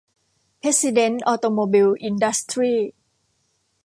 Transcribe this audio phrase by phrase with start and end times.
[0.59, 2.91] เพรสซิเด้นท์ ออโตโมบิล อินดัสทรีส์